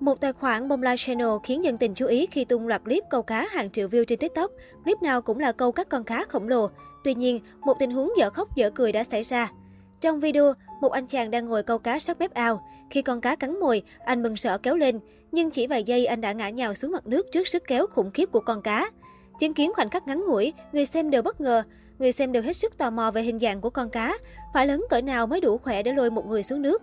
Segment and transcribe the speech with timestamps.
[0.00, 3.22] Một tài khoản bông channel khiến dân tình chú ý khi tung loạt clip câu
[3.22, 4.50] cá hàng triệu view trên TikTok.
[4.84, 6.70] Clip nào cũng là câu các con cá khổng lồ.
[7.04, 9.50] Tuy nhiên, một tình huống dở khóc dở cười đã xảy ra.
[10.00, 12.66] Trong video, một anh chàng đang ngồi câu cá sát bếp ao.
[12.90, 15.00] Khi con cá cắn mồi, anh mừng sợ kéo lên.
[15.32, 18.10] Nhưng chỉ vài giây anh đã ngã nhào xuống mặt nước trước sức kéo khủng
[18.10, 18.90] khiếp của con cá.
[19.40, 21.62] Chứng kiến khoảnh khắc ngắn ngủi, người xem đều bất ngờ.
[21.98, 24.18] Người xem đều hết sức tò mò về hình dạng của con cá.
[24.54, 26.82] Phải lớn cỡ nào mới đủ khỏe để lôi một người xuống nước.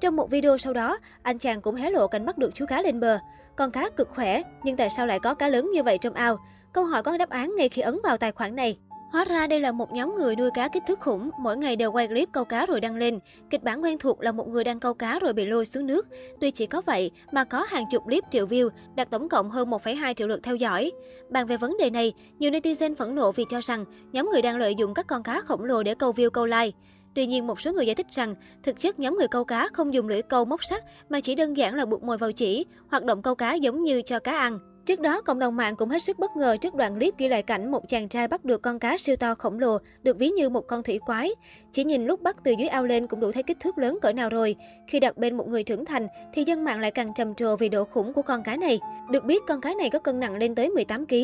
[0.00, 2.82] Trong một video sau đó, anh chàng cũng hé lộ cảnh bắt được chú cá
[2.82, 3.18] lên bờ.
[3.56, 6.38] Con cá cực khỏe, nhưng tại sao lại có cá lớn như vậy trong ao?
[6.72, 8.78] Câu hỏi có đáp án ngay khi ấn vào tài khoản này.
[9.12, 11.92] Hóa ra đây là một nhóm người nuôi cá kích thước khủng, mỗi ngày đều
[11.92, 13.18] quay clip câu cá rồi đăng lên.
[13.50, 16.06] Kịch bản quen thuộc là một người đang câu cá rồi bị lôi xuống nước.
[16.40, 19.70] Tuy chỉ có vậy mà có hàng chục clip triệu view, đạt tổng cộng hơn
[19.70, 20.92] 1,2 triệu lượt theo dõi.
[21.28, 24.56] Bàn về vấn đề này, nhiều netizen phẫn nộ vì cho rằng nhóm người đang
[24.56, 26.76] lợi dụng các con cá khổng lồ để câu view câu like.
[27.18, 29.94] Tuy nhiên, một số người giải thích rằng, thực chất nhóm người câu cá không
[29.94, 33.04] dùng lưỡi câu móc sắt mà chỉ đơn giản là buộc mồi vào chỉ, hoạt
[33.04, 34.58] động câu cá giống như cho cá ăn.
[34.88, 37.42] Trước đó, cộng đồng mạng cũng hết sức bất ngờ trước đoạn clip ghi lại
[37.42, 40.48] cảnh một chàng trai bắt được con cá siêu to khổng lồ, được ví như
[40.48, 41.30] một con thủy quái.
[41.72, 44.12] Chỉ nhìn lúc bắt từ dưới ao lên cũng đủ thấy kích thước lớn cỡ
[44.12, 44.56] nào rồi.
[44.86, 47.68] Khi đặt bên một người trưởng thành, thì dân mạng lại càng trầm trồ vì
[47.68, 48.80] độ khủng của con cá này.
[49.10, 51.14] Được biết, con cá này có cân nặng lên tới 18 kg.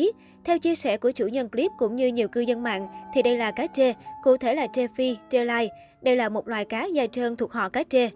[0.43, 3.37] Theo chia sẻ của chủ nhân clip cũng như nhiều cư dân mạng, thì đây
[3.37, 3.93] là cá trê,
[4.23, 5.69] cụ thể là trê phi, trê lai.
[6.01, 8.09] Đây là một loài cá dài trơn thuộc họ cá trê.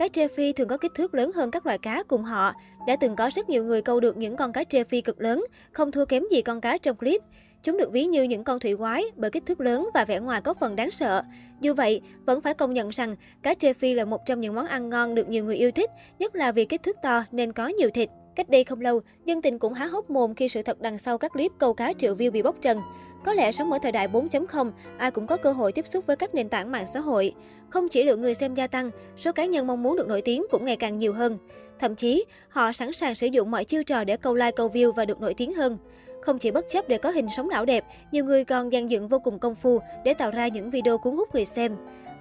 [0.00, 2.52] Cá trê phi thường có kích thước lớn hơn các loài cá cùng họ.
[2.86, 5.44] Đã từng có rất nhiều người câu được những con cá trê phi cực lớn,
[5.72, 7.22] không thua kém gì con cá trong clip.
[7.62, 10.40] Chúng được ví như những con thủy quái bởi kích thước lớn và vẻ ngoài
[10.40, 11.22] có phần đáng sợ.
[11.60, 14.66] Dù vậy, vẫn phải công nhận rằng cá trê phi là một trong những món
[14.66, 17.66] ăn ngon được nhiều người yêu thích, nhất là vì kích thước to nên có
[17.66, 18.10] nhiều thịt.
[18.40, 21.18] Cách đây không lâu, dân tình cũng há hốc mồm khi sự thật đằng sau
[21.18, 22.80] các clip câu cá triệu view bị bóc trần.
[23.24, 26.16] Có lẽ sống ở thời đại 4.0, ai cũng có cơ hội tiếp xúc với
[26.16, 27.34] các nền tảng mạng xã hội.
[27.70, 30.46] Không chỉ lượng người xem gia tăng, số cá nhân mong muốn được nổi tiếng
[30.50, 31.38] cũng ngày càng nhiều hơn.
[31.78, 34.92] Thậm chí, họ sẵn sàng sử dụng mọi chiêu trò để câu like câu view
[34.92, 35.78] và được nổi tiếng hơn.
[36.20, 39.08] Không chỉ bất chấp để có hình sống ảo đẹp, nhiều người còn dàn dựng
[39.08, 41.76] vô cùng công phu để tạo ra những video cuốn hút người xem.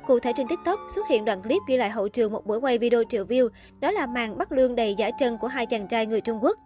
[0.10, 2.78] Cụ thể trên TikTok xuất hiện đoạn clip ghi lại hậu trường một buổi quay
[2.78, 3.50] video triệu view,
[3.80, 6.60] đó là màn bắt lương đầy giả trân của hai chàng trai người Trung Quốc.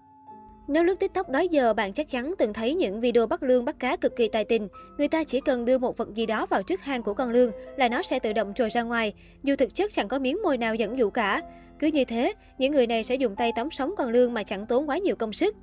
[0.68, 3.80] Nếu lướt TikTok đó giờ, bạn chắc chắn từng thấy những video bắt lương bắt
[3.80, 4.68] cá cực kỳ tài tình.
[4.98, 7.52] Người ta chỉ cần đưa một vật gì đó vào trước hang của con lương
[7.78, 10.58] là nó sẽ tự động trồi ra ngoài, dù thực chất chẳng có miếng mồi
[10.58, 11.42] nào dẫn dụ cả.
[11.80, 14.66] Cứ như thế, những người này sẽ dùng tay tóm sống con lương mà chẳng
[14.66, 15.56] tốn quá nhiều công sức.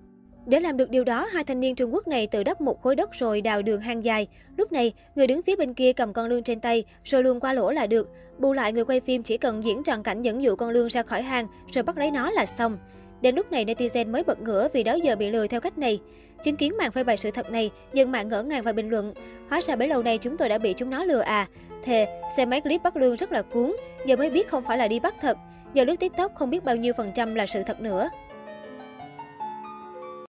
[0.47, 2.97] Để làm được điều đó, hai thanh niên Trung Quốc này tự đắp một khối
[2.97, 4.27] đất rồi đào đường hang dài.
[4.56, 7.53] Lúc này, người đứng phía bên kia cầm con lương trên tay, rồi luôn qua
[7.53, 8.09] lỗ là được.
[8.39, 11.03] Bù lại, người quay phim chỉ cần diễn tròn cảnh dẫn dụ con lương ra
[11.03, 12.79] khỏi hang, rồi bắt lấy nó là xong.
[13.21, 16.00] Đến lúc này, netizen mới bật ngửa vì đó giờ bị lừa theo cách này.
[16.43, 19.15] Chứng kiến màn phơi bày sự thật này, dân mạng ngỡ ngàng và bình luận.
[19.49, 21.47] Hóa ra bấy lâu nay chúng tôi đã bị chúng nó lừa à.
[21.84, 22.06] Thề,
[22.37, 23.73] xem mấy clip bắt lương rất là cuốn,
[24.06, 25.37] giờ mới biết không phải là đi bắt thật.
[25.75, 28.09] Giờ lướt TikTok không biết bao nhiêu phần trăm là sự thật nữa.